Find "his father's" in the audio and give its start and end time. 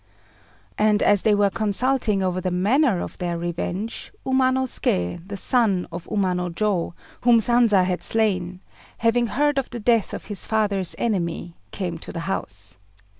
10.25-10.95